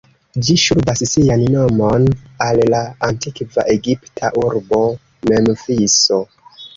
[0.45, 2.07] Ĝi ŝuldas sian nomon
[2.45, 4.81] al la antikva egipta urbo
[5.33, 6.19] Memfiso.